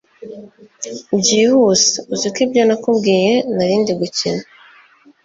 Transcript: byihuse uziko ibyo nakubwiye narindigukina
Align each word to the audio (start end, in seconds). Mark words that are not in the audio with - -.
byihuse 1.19 1.93
uziko 2.13 2.37
ibyo 2.45 2.61
nakubwiye 2.67 3.33
narindigukina 3.55 4.43